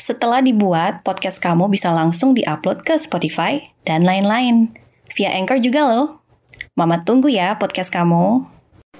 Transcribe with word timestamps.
Setelah 0.00 0.40
dibuat, 0.40 1.04
podcast 1.04 1.44
kamu 1.44 1.68
bisa 1.68 1.92
langsung 1.92 2.32
diupload 2.32 2.88
ke 2.88 2.96
Spotify 2.96 3.68
dan 3.84 4.00
lain-lain. 4.00 4.72
Via 5.12 5.28
Anchor 5.36 5.60
juga 5.60 5.84
loh. 5.84 6.24
Mama 6.72 7.04
tunggu 7.04 7.28
ya 7.28 7.60
podcast 7.60 7.92
kamu. 7.92 8.48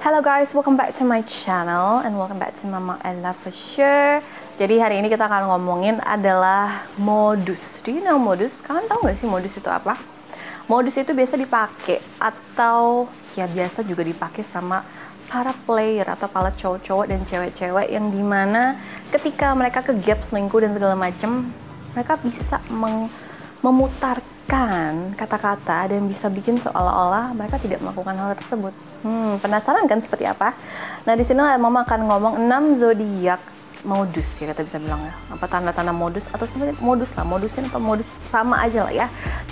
Hello 0.04 0.20
guys, 0.20 0.52
welcome 0.52 0.76
back 0.76 0.92
to 1.00 1.08
my 1.08 1.24
channel 1.24 2.04
and 2.04 2.20
welcome 2.20 2.36
back 2.36 2.52
to 2.60 2.68
Mama 2.68 3.00
Ella 3.00 3.32
for 3.32 3.48
sure. 3.48 4.20
Jadi 4.60 4.76
hari 4.76 5.00
ini 5.00 5.08
kita 5.08 5.24
akan 5.24 5.48
ngomongin 5.48 6.04
adalah 6.04 6.84
modus. 7.00 7.80
Do 7.80 7.96
you 7.96 8.04
know 8.04 8.20
modus? 8.20 8.52
Kalian 8.60 8.84
tahu 8.84 9.08
gak 9.08 9.16
sih 9.24 9.24
modus 9.24 9.56
itu 9.56 9.72
apa? 9.72 9.96
Modus 10.68 11.00
itu 11.00 11.16
biasa 11.16 11.40
dipakai 11.40 12.04
atau 12.20 13.08
ya 13.40 13.48
biasa 13.48 13.88
juga 13.88 14.04
dipakai 14.04 14.44
sama 14.44 14.84
para 15.30 15.54
player 15.62 16.02
atau 16.10 16.26
para 16.26 16.50
cowok-cowok 16.50 17.06
dan 17.06 17.22
cewek-cewek 17.22 17.86
yang 17.86 18.10
di 18.10 18.18
mana 18.18 18.74
ketika 19.14 19.54
mereka 19.54 19.86
ke 19.86 19.94
gap 20.02 20.18
selingkuh 20.26 20.58
dan 20.58 20.74
segala 20.74 20.98
macem 20.98 21.46
mereka 21.94 22.18
bisa 22.18 22.58
meng 22.66 23.06
memutarkan 23.62 25.14
kata-kata 25.14 25.94
dan 25.94 26.02
bisa 26.10 26.26
bikin 26.26 26.58
seolah-olah 26.58 27.30
mereka 27.38 27.60
tidak 27.62 27.78
melakukan 27.84 28.16
hal 28.18 28.34
tersebut. 28.34 28.74
Hmm, 29.06 29.36
penasaran 29.38 29.84
kan 29.84 30.00
seperti 30.02 30.24
apa? 30.26 30.56
Nah, 31.04 31.14
di 31.14 31.22
sini 31.22 31.44
Mama 31.60 31.84
akan 31.84 32.00
ngomong 32.08 32.34
6 32.40 32.80
zodiak 32.80 33.40
modus 33.84 34.28
ya 34.36 34.52
kita 34.52 34.60
bisa 34.60 34.76
bilang 34.76 35.00
ya 35.00 35.14
apa 35.32 35.48
tanda-tanda 35.48 35.88
modus 35.88 36.28
atau 36.28 36.44
sebenarnya 36.44 36.76
modus 36.84 37.08
lah 37.16 37.24
modusin 37.24 37.64
atau 37.64 37.80
modus 37.80 38.04
sama 38.28 38.60
aja 38.60 38.84
lah 38.84 38.92
ya 38.92 39.06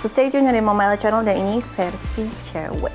so 0.05 0.08
stay 0.08 0.28
tune 0.28 0.45
dari 0.45 0.61
Mama 0.61 0.84
Ella 0.84 1.00
Channel 1.00 1.24
dan 1.24 1.41
ini 1.41 1.64
versi 1.72 2.28
cewek 2.52 2.92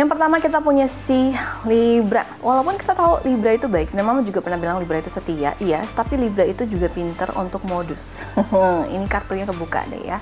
Yang 0.00 0.16
pertama 0.16 0.40
kita 0.40 0.64
punya 0.64 0.88
si 0.88 1.36
Libra. 1.68 2.24
Walaupun 2.40 2.80
kita 2.80 2.96
tahu 2.96 3.20
Libra 3.20 3.52
itu 3.52 3.68
baik, 3.68 3.92
dan 3.92 4.08
Mama 4.08 4.24
juga 4.24 4.40
pernah 4.40 4.56
bilang 4.56 4.80
Libra 4.80 4.96
itu 4.96 5.12
setia, 5.12 5.52
iya. 5.60 5.84
Tapi 5.92 6.16
Libra 6.16 6.48
itu 6.48 6.64
juga 6.64 6.88
pinter 6.88 7.28
untuk 7.36 7.60
modus. 7.68 8.00
Ini 8.96 9.04
kartunya 9.12 9.44
kebuka 9.44 9.84
deh 9.92 10.00
ya. 10.08 10.16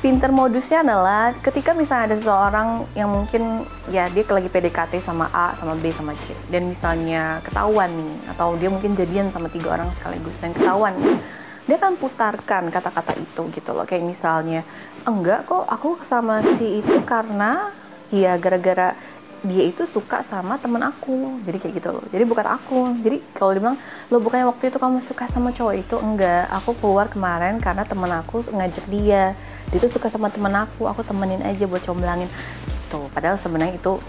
Pinter 0.00 0.32
modusnya 0.32 0.80
adalah 0.80 1.36
ketika 1.44 1.76
misalnya 1.76 2.08
ada 2.08 2.16
seseorang 2.16 2.88
yang 2.96 3.12
mungkin 3.12 3.68
ya 3.92 4.08
dia 4.08 4.24
lagi 4.24 4.48
PDKT 4.48 4.96
sama 5.04 5.28
A, 5.28 5.52
sama 5.60 5.76
B, 5.76 5.92
sama 5.92 6.16
C, 6.24 6.32
dan 6.48 6.72
misalnya 6.72 7.44
ketahuan 7.44 7.92
nih, 7.92 8.32
atau 8.32 8.56
dia 8.56 8.72
mungkin 8.72 8.96
jadian 8.96 9.28
sama 9.28 9.52
tiga 9.52 9.76
orang 9.76 9.92
sekaligus 10.00 10.32
dan 10.40 10.56
ketahuan 10.56 10.96
nih, 10.96 11.20
dia 11.68 11.76
akan 11.76 12.00
putarkan 12.00 12.72
kata-kata 12.72 13.12
itu 13.12 13.42
gitu 13.52 13.76
loh. 13.76 13.84
Kayak 13.84 14.08
misalnya, 14.08 14.64
enggak 15.04 15.44
kok 15.44 15.68
aku 15.68 16.00
sama 16.08 16.40
si 16.56 16.80
itu 16.80 16.96
karena 17.04 17.68
ya 18.08 18.40
gara-gara 18.40 18.96
dia 19.44 19.68
itu 19.68 19.84
suka 19.84 20.24
sama 20.32 20.56
temen 20.56 20.80
aku. 20.80 21.44
Jadi 21.44 21.56
kayak 21.60 21.74
gitu 21.76 21.88
loh. 21.92 22.04
Jadi 22.08 22.24
bukan 22.24 22.46
aku. 22.48 22.96
Jadi 23.04 23.20
kalau 23.36 23.52
dibilang 23.52 23.76
lo 24.08 24.16
bukannya 24.20 24.48
waktu 24.48 24.72
itu 24.72 24.76
kamu 24.80 25.04
suka 25.04 25.28
sama 25.28 25.52
cowok 25.52 25.74
itu? 25.76 25.96
Enggak. 26.00 26.48
Aku 26.60 26.72
keluar 26.76 27.08
kemarin 27.08 27.60
karena 27.60 27.84
temen 27.84 28.08
aku 28.12 28.44
ngajak 28.48 28.84
dia 28.88 29.36
dia 29.70 29.78
tuh 29.78 29.90
suka 29.94 30.10
sama 30.10 30.26
temen 30.26 30.50
aku 30.50 30.90
aku 30.90 31.06
temenin 31.06 31.42
aja 31.46 31.62
buat 31.64 31.82
comblangin. 31.86 32.26
Gitu 32.66 33.00
padahal 33.14 33.38
sebenarnya 33.38 33.78
itu 33.78 34.02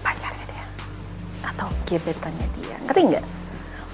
pacarnya 0.00 0.44
dia. 0.48 0.64
Atau 1.44 1.68
gebetannya 1.84 2.48
dia. 2.60 2.76
Ngerti 2.88 3.00
nggak? 3.12 3.24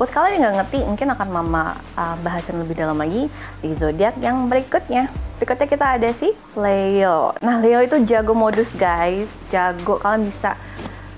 Buat 0.01 0.17
kalian 0.17 0.33
yang 0.33 0.43
nggak 0.49 0.57
ngerti 0.65 0.79
mungkin 0.89 1.09
akan 1.13 1.29
mama 1.29 1.77
uh, 1.93 2.17
bahasan 2.25 2.57
lebih 2.63 2.73
dalam 2.73 2.97
lagi 2.97 3.29
di 3.61 3.71
zodiak 3.77 4.17
yang 4.23 4.49
berikutnya. 4.49 5.13
Berikutnya 5.37 5.69
kita 5.69 5.87
ada 5.99 6.09
si 6.17 6.33
Leo. 6.57 7.37
Nah 7.45 7.61
Leo 7.61 7.85
itu 7.85 8.01
jago 8.09 8.33
modus 8.33 8.71
guys. 8.79 9.29
Jago. 9.53 10.01
Kalian 10.01 10.25
bisa. 10.25 10.57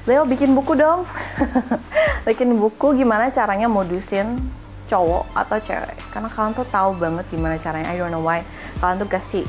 Leo 0.03 0.27
bikin 0.27 0.51
buku 0.57 0.75
dong. 0.75 1.07
Bikin 2.27 2.59
buku 2.59 2.99
gimana 2.99 3.31
caranya 3.31 3.71
modusin 3.71 4.43
cowok 4.91 5.31
atau 5.31 5.59
cewek. 5.63 5.99
Karena 6.11 6.27
kalian 6.27 6.55
tuh 6.59 6.67
tahu 6.67 6.91
banget 6.99 7.23
gimana 7.31 7.55
caranya. 7.63 7.87
I 7.87 8.03
don't 8.03 8.11
know 8.11 8.19
why. 8.19 8.43
Kalian 8.83 8.99
tuh 8.99 9.07
kasih 9.07 9.47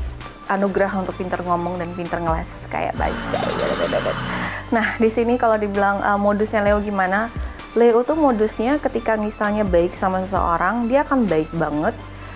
anugerah 0.48 0.92
untuk 1.00 1.16
pinter 1.16 1.40
ngomong 1.40 1.80
dan 1.80 1.88
pinter 1.96 2.18
ngeles 2.20 2.50
kayak 2.68 2.94
baca 2.96 3.40
nah 4.72 4.96
di 4.98 5.08
sini 5.08 5.38
kalau 5.40 5.56
dibilang 5.60 6.02
uh, 6.02 6.18
modusnya 6.18 6.64
Leo 6.64 6.80
gimana? 6.82 7.30
Leo 7.74 8.06
tuh 8.06 8.14
modusnya 8.14 8.78
ketika 8.78 9.18
misalnya 9.18 9.66
baik 9.66 9.98
sama 9.98 10.22
seseorang 10.22 10.86
dia 10.86 11.02
akan 11.02 11.26
baik 11.26 11.50
banget 11.54 11.94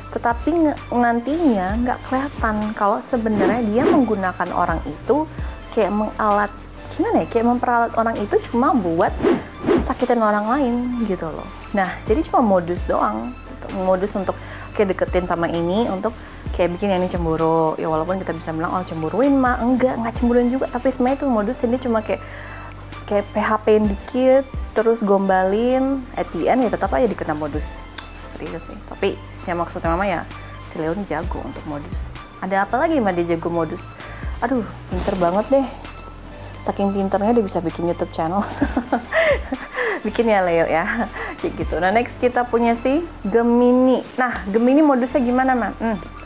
tetapi 0.09 0.73
nantinya 0.91 1.77
nggak 1.85 1.99
kelihatan 2.09 2.57
kalau 2.73 2.99
sebenarnya 3.07 3.61
dia 3.63 3.85
menggunakan 3.85 4.49
orang 4.57 4.81
itu 4.89 5.29
kayak 5.77 5.93
mengalat 5.93 6.51
gimana 6.97 7.23
ya? 7.23 7.27
Kayak 7.31 7.47
memperalat 7.55 7.93
orang 7.95 8.17
itu 8.19 8.35
cuma 8.51 8.75
buat 8.75 9.13
sakitin 9.87 10.19
orang 10.19 10.49
lain 10.49 10.75
gitu 11.07 11.29
loh. 11.29 11.47
Nah 11.77 11.93
jadi 12.09 12.25
cuma 12.25 12.41
modus 12.41 12.81
doang 12.89 13.31
modus 13.85 14.11
untuk 14.17 14.35
kayak 14.73 14.95
deketin 14.95 15.27
sama 15.29 15.51
ini 15.51 15.91
untuk 15.91 16.15
kayak 16.59 16.75
bikin 16.75 16.91
yang 16.91 17.07
ini 17.07 17.07
cemburu. 17.07 17.79
Ya 17.79 17.87
walaupun 17.87 18.19
kita 18.19 18.35
bisa 18.35 18.51
bilang 18.51 18.75
oh 18.75 18.83
cemburuin 18.83 19.39
mah 19.39 19.63
enggak 19.63 19.95
nggak 19.95 20.19
cemburuin 20.19 20.51
juga. 20.51 20.67
Tapi 20.75 20.91
sebenarnya 20.91 21.23
itu 21.23 21.27
modus 21.31 21.59
ini 21.63 21.77
cuma 21.79 22.03
kayak 22.03 22.19
kayak 23.07 23.25
PHP-in 23.31 23.87
dikit 23.87 24.45
terus 24.75 24.99
gombalin. 25.07 26.03
At 26.19 26.27
the 26.35 26.51
end 26.51 26.67
ya 26.67 26.75
tetap 26.75 26.91
aja 26.91 27.07
dikena 27.07 27.39
modus. 27.39 27.63
Seperti 28.27 28.45
itu 28.51 28.59
sih. 28.67 28.77
Tapi 28.91 29.09
yang 29.47 29.63
maksudnya 29.63 29.95
mama 29.95 30.05
ya 30.11 30.27
si 30.75 30.83
Leo 30.83 30.99
ini 30.99 31.07
jago 31.07 31.39
untuk 31.47 31.63
modus. 31.71 31.95
Ada 32.43 32.67
apa 32.67 32.75
lagi 32.75 32.99
mah 32.99 33.15
dia 33.15 33.39
jago 33.39 33.55
modus? 33.55 33.81
Aduh 34.43 34.67
pinter 34.91 35.15
banget 35.15 35.47
deh. 35.55 35.67
Saking 36.67 36.91
pinternya 36.91 37.39
dia 37.39 37.45
bisa 37.47 37.63
bikin 37.63 37.87
YouTube 37.87 38.11
channel. 38.11 38.43
Bikin 40.07 40.31
ya 40.31 40.47
Leo 40.47 40.67
ya. 40.67 41.11
Kayak 41.39 41.53
gitu. 41.59 41.75
Nah 41.79 41.91
next 41.91 42.19
kita 42.23 42.47
punya 42.47 42.75
si 42.79 43.03
Gemini. 43.27 44.03
Nah 44.19 44.43
Gemini 44.51 44.83
modusnya 44.83 45.23
gimana 45.23 45.55
man 45.55 45.75
hmm. 45.79 46.18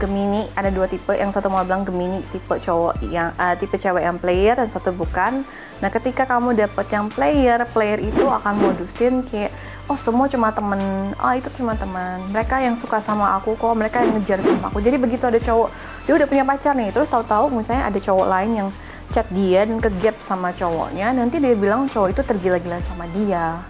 Gemini 0.00 0.48
ada 0.56 0.72
dua 0.72 0.88
tipe. 0.88 1.12
Yang 1.12 1.36
satu 1.36 1.52
mau 1.52 1.60
bilang 1.60 1.84
Gemini 1.84 2.24
tipe 2.32 2.56
cowok 2.56 3.04
yang 3.12 3.36
uh, 3.36 3.52
tipe 3.60 3.76
cewek 3.76 4.00
yang 4.00 4.16
player 4.16 4.56
dan 4.56 4.72
satu 4.72 4.96
bukan. 4.96 5.44
Nah 5.84 5.88
ketika 5.92 6.24
kamu 6.24 6.56
dapet 6.56 6.86
yang 6.88 7.12
player 7.12 7.60
player 7.68 8.00
itu 8.00 8.24
akan 8.24 8.56
modusin 8.56 9.20
kayak 9.28 9.52
oh 9.92 10.00
semua 10.00 10.24
cuma 10.32 10.48
temen. 10.56 10.80
Oh 11.20 11.32
itu 11.36 11.52
cuma 11.60 11.76
teman. 11.76 12.24
Mereka 12.32 12.64
yang 12.64 12.80
suka 12.80 13.04
sama 13.04 13.36
aku 13.36 13.52
kok 13.60 13.76
mereka 13.76 14.00
yang 14.00 14.16
ngejar 14.16 14.40
sama 14.40 14.72
aku. 14.72 14.80
Jadi 14.80 14.96
begitu 14.96 15.28
ada 15.28 15.36
cowok 15.36 15.68
dia 16.08 16.12
udah 16.16 16.26
punya 16.26 16.44
pacar 16.48 16.72
nih. 16.72 16.88
Terus 16.96 17.12
tahu-tahu 17.12 17.52
misalnya 17.52 17.92
ada 17.92 17.98
cowok 18.00 18.26
lain 18.26 18.50
yang 18.56 18.68
chat 19.12 19.26
dia 19.34 19.66
dan 19.66 19.82
ke 19.82 19.90
gap 20.00 20.16
sama 20.22 20.54
cowoknya 20.54 21.10
nanti 21.10 21.42
dia 21.42 21.58
bilang 21.58 21.90
cowok 21.90 22.14
itu 22.14 22.22
tergila-gila 22.24 22.78
sama 22.88 23.04
dia. 23.12 23.60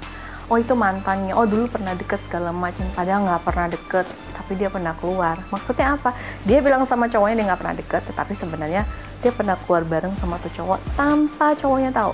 Oh 0.50 0.58
itu 0.58 0.74
mantannya. 0.74 1.34
Oh 1.34 1.46
dulu 1.46 1.70
pernah 1.70 1.94
deket 1.94 2.18
segala 2.26 2.50
macam. 2.50 2.86
Padahal 2.94 3.22
nggak 3.22 3.42
pernah 3.46 3.66
deket 3.70 4.06
tapi 4.50 4.58
dia 4.58 4.66
pernah 4.66 4.90
keluar 4.98 5.38
maksudnya 5.54 5.94
apa 5.94 6.10
dia 6.42 6.58
bilang 6.58 6.82
sama 6.82 7.06
cowoknya 7.06 7.38
dia 7.38 7.46
nggak 7.54 7.60
pernah 7.62 7.76
deket 7.78 8.02
tetapi 8.10 8.34
sebenarnya 8.34 8.82
dia 9.22 9.30
pernah 9.30 9.54
keluar 9.54 9.86
bareng 9.86 10.10
sama 10.18 10.42
tuh 10.42 10.50
cowok 10.50 10.82
tanpa 10.98 11.54
cowoknya 11.54 11.94
tahu 11.94 12.10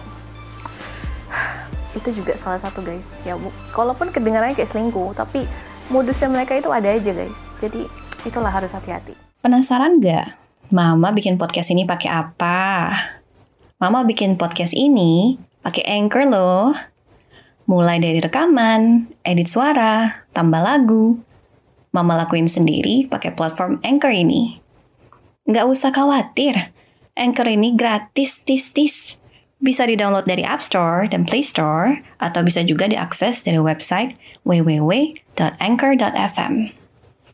itu 2.04 2.20
juga 2.20 2.36
salah 2.36 2.60
satu 2.60 2.84
guys 2.84 3.08
ya 3.24 3.40
bu 3.40 3.48
kalaupun 3.72 4.12
kedengarannya 4.12 4.52
kayak 4.52 4.68
selingkuh 4.68 5.16
tapi 5.16 5.48
modusnya 5.88 6.28
mereka 6.28 6.60
itu 6.60 6.68
ada 6.68 6.92
aja 6.92 7.08
guys 7.08 7.38
jadi 7.64 7.88
itulah 8.28 8.52
harus 8.52 8.68
hati-hati 8.68 9.16
Penasaran 9.40 9.96
nggak? 9.96 10.36
Mama 10.74 11.14
bikin 11.14 11.38
podcast 11.38 11.72
ini 11.72 11.86
pakai 11.88 12.10
apa? 12.12 12.90
Mama 13.80 14.02
bikin 14.02 14.34
podcast 14.34 14.74
ini 14.74 15.40
pakai 15.64 15.86
Anchor 15.86 16.26
loh. 16.28 16.74
Mulai 17.70 18.02
dari 18.02 18.18
rekaman, 18.18 19.06
edit 19.22 19.46
suara, 19.46 20.26
tambah 20.34 20.58
lagu. 20.58 21.22
Mama 21.96 22.12
lakuin 22.12 22.44
sendiri 22.44 23.08
pakai 23.08 23.32
platform 23.32 23.80
Anchor 23.80 24.12
ini. 24.12 24.60
Nggak 25.48 25.64
usah 25.64 25.88
khawatir, 25.88 26.68
Anchor 27.16 27.48
ini 27.48 27.72
gratis, 27.72 28.44
tis, 28.44 28.68
tis. 28.68 29.16
Bisa 29.56 29.88
di-download 29.88 30.28
dari 30.28 30.44
App 30.44 30.60
Store 30.60 31.08
dan 31.08 31.24
Play 31.24 31.40
Store, 31.40 32.04
atau 32.20 32.44
bisa 32.44 32.60
juga 32.60 32.84
diakses 32.84 33.40
dari 33.40 33.56
website 33.56 34.12
www.anchor.fm. 34.44 36.54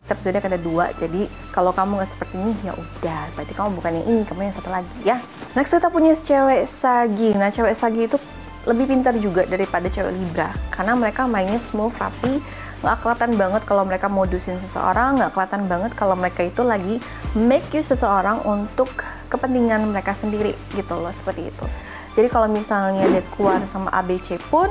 episode 0.06 0.38
kedua 0.44 0.92
jadi 0.98 1.30
kalau 1.56 1.72
kamu 1.72 2.02
nggak 2.02 2.10
seperti 2.12 2.36
ini 2.36 2.52
ya 2.66 2.74
udah 2.76 3.22
berarti 3.32 3.54
kamu 3.54 3.70
bukan 3.80 3.92
yang 3.96 4.06
ini 4.12 4.26
kamu 4.28 4.44
yang 4.44 4.52
satu 4.52 4.68
lagi 4.68 4.92
ya 5.08 5.16
next 5.56 5.72
kita 5.72 5.88
punya 5.88 6.12
cewek 6.12 6.68
sagi 6.68 7.32
nah 7.32 7.48
cewek 7.48 7.72
sagi 7.72 8.04
itu 8.10 8.20
lebih 8.68 8.92
pintar 8.92 9.16
juga 9.16 9.48
daripada 9.48 9.88
cewek 9.88 10.12
libra 10.12 10.52
karena 10.68 10.92
mereka 10.98 11.24
mainnya 11.24 11.56
smooth 11.70 11.96
rapi 11.96 12.44
nggak 12.82 12.98
kelihatan 12.98 13.38
banget 13.38 13.62
kalau 13.62 13.86
mereka 13.86 14.10
modusin 14.10 14.58
seseorang 14.58 15.14
nggak 15.14 15.30
kelihatan 15.30 15.70
banget 15.70 15.94
kalau 15.94 16.18
mereka 16.18 16.42
itu 16.42 16.66
lagi 16.66 16.98
make 17.38 17.70
you 17.70 17.80
seseorang 17.86 18.42
untuk 18.42 18.90
kepentingan 19.30 19.86
mereka 19.94 20.18
sendiri 20.18 20.58
gitu 20.74 20.98
loh 20.98 21.14
seperti 21.22 21.54
itu. 21.54 21.64
Jadi 22.12 22.28
kalau 22.28 22.50
misalnya 22.50 23.06
dia 23.08 23.22
keluar 23.32 23.62
sama 23.70 23.88
ABC 23.94 24.36
pun 24.50 24.68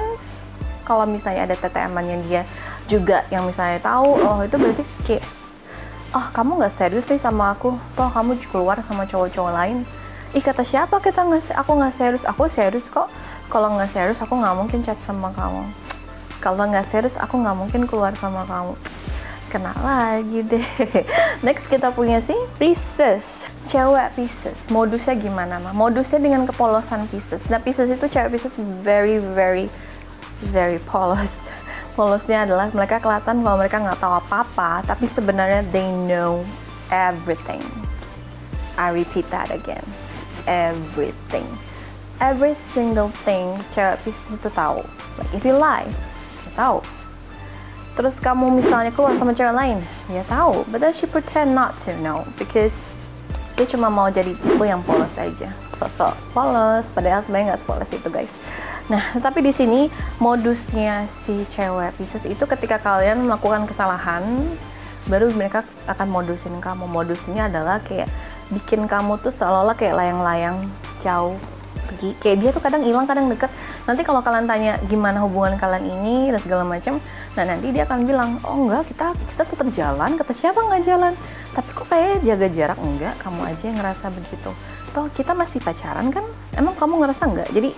kalau 0.84 1.08
misalnya 1.08 1.48
ada 1.48 1.56
TTM 1.56 1.96
yang 2.04 2.22
dia 2.28 2.42
juga 2.92 3.24
yang 3.32 3.48
misalnya 3.48 3.80
tahu 3.80 4.20
oh 4.20 4.44
itu 4.44 4.60
berarti 4.60 4.84
kayak 5.08 5.24
oh 6.12 6.28
kamu 6.36 6.60
nggak 6.60 6.76
serius 6.76 7.08
nih 7.08 7.18
sama 7.18 7.56
aku? 7.56 7.80
Toh 7.96 8.12
kamu 8.12 8.38
keluar 8.52 8.78
sama 8.84 9.08
cowok-cowok 9.08 9.54
lain. 9.56 9.88
Ih 10.36 10.44
kata 10.44 10.68
siapa 10.68 11.00
kita 11.00 11.24
nggak 11.24 11.56
aku 11.56 11.72
nggak 11.80 11.96
serius? 11.96 12.28
Aku 12.28 12.52
serius 12.52 12.86
kok. 12.92 13.08
Kalau 13.48 13.72
nggak 13.72 13.96
serius 13.96 14.20
aku 14.20 14.36
nggak 14.36 14.56
mungkin 14.60 14.84
chat 14.84 15.00
sama 15.00 15.32
kamu 15.32 15.81
kalau 16.42 16.66
nggak 16.66 16.90
serius 16.90 17.14
aku 17.16 17.38
nggak 17.38 17.56
mungkin 17.56 17.86
keluar 17.86 18.18
sama 18.18 18.44
kamu 18.50 18.74
kena 19.54 19.76
lagi 19.84 20.42
deh 20.48 20.68
next 21.46 21.68
kita 21.68 21.92
punya 21.94 22.24
sih 22.24 22.38
Pisces 22.58 23.46
cewek 23.70 24.16
Pisces 24.18 24.58
modusnya 24.74 25.14
gimana 25.14 25.62
mah 25.62 25.76
modusnya 25.76 26.18
dengan 26.18 26.50
kepolosan 26.50 27.06
Pisces 27.12 27.46
nah 27.48 27.62
Pisces 27.62 27.92
itu 27.92 28.08
cewek 28.10 28.34
Pisces 28.34 28.56
very 28.82 29.22
very 29.22 29.70
very 30.50 30.82
polos 30.90 31.32
polosnya 31.94 32.48
adalah 32.48 32.72
mereka 32.72 32.98
kelihatan 33.04 33.44
kalau 33.44 33.58
mereka 33.60 33.78
nggak 33.80 34.00
tahu 34.00 34.14
apa-apa, 34.24 34.84
tapi 34.88 35.06
sebenarnya 35.08 35.62
they 35.76 35.88
know 36.08 36.44
everything. 36.90 37.62
I 38.80 38.96
repeat 38.96 39.28
that 39.30 39.52
again. 39.52 39.84
Everything. 40.48 41.46
Every 42.22 42.56
single 42.72 43.12
thing 43.28 43.60
cewek 43.76 44.00
Pisces 44.06 44.40
itu 44.40 44.50
tahu. 44.54 44.82
Like 45.20 45.32
if 45.36 45.44
you 45.44 45.58
lie, 45.58 45.90
tahu. 46.54 46.80
Terus 47.92 48.16
kamu 48.24 48.64
misalnya 48.64 48.92
keluar 48.96 49.14
sama 49.20 49.36
cewek 49.36 49.52
lain, 49.52 49.84
dia 50.08 50.24
tahu. 50.26 50.64
But 50.72 50.80
then 50.80 50.96
she 50.96 51.06
pretend 51.06 51.52
not 51.52 51.76
to 51.84 51.92
know 52.00 52.24
because 52.40 52.72
dia 53.60 53.68
cuma 53.68 53.92
mau 53.92 54.08
jadi 54.08 54.32
tipe 54.32 54.64
yang 54.64 54.80
polos 54.82 55.12
aja. 55.20 55.52
Sosok 55.76 56.16
polos, 56.32 56.88
padahal 56.96 57.22
sebenarnya 57.22 57.54
nggak 57.54 57.62
sepolos 57.62 57.90
itu 57.92 58.08
guys. 58.08 58.34
Nah, 58.88 59.04
tapi 59.26 59.44
di 59.44 59.54
sini 59.54 59.92
modusnya 60.18 61.06
si 61.12 61.44
cewek 61.52 61.96
Pisces 62.00 62.24
itu 62.26 62.44
ketika 62.48 62.80
kalian 62.80 63.28
melakukan 63.28 63.68
kesalahan, 63.68 64.24
baru 65.06 65.30
mereka 65.36 65.68
akan 65.86 66.08
modusin 66.08 66.58
kamu. 66.64 66.88
Modusnya 66.88 67.52
adalah 67.52 67.84
kayak 67.84 68.08
bikin 68.52 68.88
kamu 68.88 69.20
tuh 69.20 69.32
seolah-olah 69.32 69.76
kayak 69.76 70.00
layang-layang 70.00 70.68
jauh 71.04 71.36
pergi. 71.92 72.16
Kayak 72.24 72.38
dia 72.40 72.50
tuh 72.56 72.64
kadang 72.64 72.84
hilang, 72.84 73.06
kadang 73.08 73.28
deket. 73.28 73.52
Nanti 73.90 74.02
kalau 74.06 74.22
kalian 74.22 74.46
tanya 74.46 74.78
gimana 74.86 75.22
hubungan 75.26 75.58
kalian 75.58 75.86
ini 75.90 76.30
dan 76.30 76.40
segala 76.42 76.64
macam, 76.64 77.02
nah 77.34 77.44
nanti 77.44 77.74
dia 77.74 77.84
akan 77.90 78.00
bilang, 78.06 78.38
oh 78.46 78.68
enggak, 78.68 78.88
kita 78.94 79.18
kita 79.34 79.44
tetap 79.48 79.68
jalan. 79.74 80.10
Kata 80.18 80.32
siapa 80.38 80.60
nggak 80.62 80.84
jalan? 80.86 81.14
Tapi 81.52 81.70
kok 81.74 81.88
kayak 81.90 82.22
jaga 82.22 82.48
jarak 82.54 82.80
enggak? 82.80 83.14
Kamu 83.20 83.42
aja 83.44 83.64
yang 83.66 83.78
ngerasa 83.82 84.06
begitu. 84.14 84.52
Toh 84.92 85.08
kita 85.16 85.34
masih 85.34 85.60
pacaran 85.64 86.14
kan? 86.14 86.26
Emang 86.54 86.78
kamu 86.78 87.02
ngerasa 87.02 87.24
enggak? 87.26 87.50
Jadi 87.50 87.70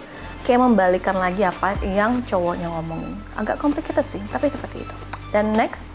kayak 0.44 0.60
membalikan 0.60 1.16
lagi 1.16 1.48
apa 1.48 1.80
yang 1.88 2.20
cowoknya 2.28 2.68
ngomongin. 2.68 3.16
Agak 3.40 3.58
complicated 3.64 4.04
sih, 4.12 4.20
tapi 4.28 4.52
seperti 4.52 4.84
itu. 4.84 4.96
Dan 5.32 5.56
next, 5.56 5.88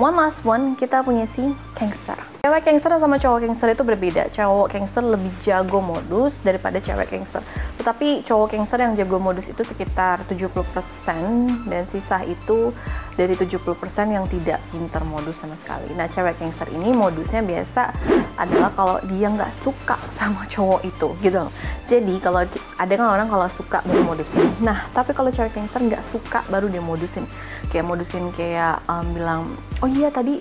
one 0.00 0.16
last 0.16 0.40
one, 0.42 0.74
kita 0.80 1.04
punya 1.04 1.28
si 1.28 1.52
Gangster. 1.76 2.31
Cewek 2.52 2.68
Gangster 2.68 3.00
sama 3.00 3.16
cowok 3.16 3.38
Gangster 3.48 3.68
itu 3.72 3.80
berbeda. 3.80 4.28
Cowok 4.28 4.76
Gangster 4.76 5.00
lebih 5.00 5.32
jago 5.40 5.80
modus 5.80 6.36
daripada 6.44 6.84
cewek 6.84 7.08
Gangster. 7.08 7.40
Tetapi 7.80 8.28
cowok 8.28 8.52
Gangster 8.52 8.76
yang 8.76 8.92
jago 8.92 9.16
modus 9.16 9.48
itu 9.48 9.64
sekitar 9.64 10.20
70% 10.28 10.60
dan 11.64 11.88
sisa 11.88 12.20
itu 12.28 12.76
dari 13.16 13.32
70% 13.32 13.56
yang 14.04 14.28
tidak 14.28 14.60
pinter 14.68 15.00
modus 15.00 15.40
sama 15.40 15.56
sekali. 15.64 15.96
Nah, 15.96 16.12
cewek 16.12 16.44
Gangster 16.44 16.68
ini 16.76 16.92
modusnya 16.92 17.40
biasa 17.40 17.88
adalah 18.36 18.68
kalau 18.76 19.00
dia 19.08 19.32
nggak 19.32 19.52
suka 19.64 19.96
sama 20.12 20.44
cowok 20.44 20.84
itu, 20.84 21.08
gitu. 21.24 21.48
Jadi 21.88 22.20
kalau 22.20 22.44
ada 22.76 22.92
kan 22.92 23.08
orang 23.16 23.32
kalau 23.32 23.48
suka 23.48 23.80
baru 23.88 24.12
modusin. 24.12 24.44
Nah, 24.60 24.92
tapi 24.92 25.16
kalau 25.16 25.32
cewek 25.32 25.56
Gangster 25.56 25.80
nggak 25.80 26.04
suka 26.12 26.44
baru 26.52 26.68
dia 26.68 26.84
modusin. 26.84 27.24
Kayak 27.72 27.88
modusin 27.88 28.28
kayak 28.36 28.84
um, 28.92 29.08
bilang, 29.16 29.48
oh 29.80 29.88
iya 29.88 30.12
tadi 30.12 30.36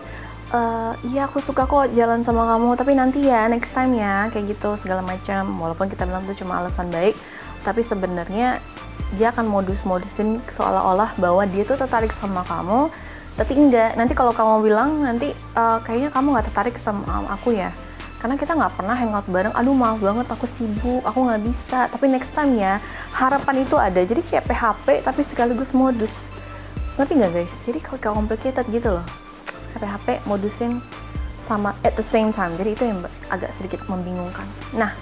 uh, 0.51 0.93
iya 1.07 1.25
aku 1.25 1.39
suka 1.41 1.65
kok 1.65 1.91
jalan 1.95 2.21
sama 2.21 2.45
kamu 2.55 2.75
tapi 2.75 2.91
nanti 2.93 3.19
ya 3.25 3.47
next 3.47 3.71
time 3.71 3.95
ya 3.97 4.27
kayak 4.29 4.55
gitu 4.55 4.75
segala 4.79 5.01
macam. 5.01 5.47
Walaupun 5.59 5.87
kita 5.89 6.05
bilang 6.05 6.23
itu 6.27 6.43
cuma 6.43 6.61
alasan 6.61 6.91
baik 6.91 7.15
tapi 7.61 7.85
sebenarnya 7.85 8.57
dia 9.15 9.29
akan 9.29 9.45
modus-modusin 9.45 10.41
seolah-olah 10.55 11.13
bahwa 11.19 11.43
dia 11.45 11.61
tuh 11.67 11.77
tertarik 11.77 12.13
sama 12.15 12.43
kamu 12.45 12.91
tapi 13.39 13.53
enggak. 13.57 13.95
Nanti 13.95 14.13
kalau 14.13 14.35
kamu 14.35 14.67
bilang 14.67 15.01
nanti 15.01 15.31
uh, 15.55 15.79
kayaknya 15.81 16.11
kamu 16.11 16.27
nggak 16.35 16.47
tertarik 16.51 16.75
sama 16.83 17.25
aku 17.31 17.55
ya. 17.55 17.71
Karena 18.21 18.37
kita 18.37 18.53
nggak 18.53 18.77
pernah 18.77 18.93
hangout 18.93 19.25
bareng. 19.25 19.53
Aduh 19.57 19.73
maaf 19.73 19.97
banget 19.97 20.29
aku 20.29 20.45
sibuk 20.45 21.01
aku 21.07 21.25
nggak 21.25 21.41
bisa. 21.41 21.89
Tapi 21.89 22.05
next 22.05 22.29
time 22.37 22.53
ya 22.59 22.77
harapan 23.17 23.65
itu 23.65 23.75
ada. 23.79 24.01
Jadi 24.03 24.21
kayak 24.21 24.45
PHP 24.45 25.01
tapi 25.01 25.21
sekaligus 25.25 25.73
modus. 25.73 26.13
Ngerti 26.99 27.17
nggak 27.17 27.31
guys? 27.33 27.53
Jadi 27.65 27.79
kalau 27.81 28.21
complicated 28.21 28.67
gitu 28.69 28.99
loh 28.99 29.30
HP-HP 29.71 30.27
modusin 30.27 30.83
sama 31.47 31.75
at 31.83 31.95
the 31.97 32.05
same 32.05 32.31
time. 32.31 32.55
Jadi 32.55 32.69
itu 32.75 32.83
yang 32.87 32.99
agak 33.31 33.51
sedikit 33.57 33.83
membingungkan. 33.87 34.45
Nah 34.75 34.93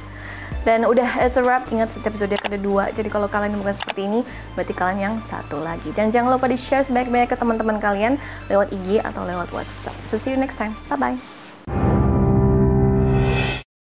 dan 0.67 0.83
udah 0.83 1.07
as 1.21 1.37
a 1.39 1.43
wrap 1.45 1.69
ingat 1.71 1.87
episode 2.03 2.35
kedua 2.35 2.91
jadi 2.91 3.07
kalau 3.07 3.31
kalian 3.31 3.55
bukan 3.63 3.71
seperti 3.79 4.01
ini 4.11 4.19
berarti 4.57 4.73
kalian 4.75 4.99
yang 4.99 5.15
satu 5.29 5.61
lagi. 5.61 5.89
Dan 5.93 6.09
jangan 6.09 6.35
lupa 6.35 6.49
di 6.49 6.57
share 6.57 6.83
sebaik-baiknya 6.83 7.29
ke 7.29 7.37
teman-teman 7.37 7.77
kalian 7.77 8.17
lewat 8.51 8.73
IG 8.73 8.99
atau 9.01 9.23
lewat 9.23 9.49
WhatsApp. 9.55 9.95
So 10.09 10.17
see 10.17 10.33
you 10.33 10.39
next 10.39 10.57
time. 10.57 10.75
Bye 10.91 10.99
bye 10.99 11.38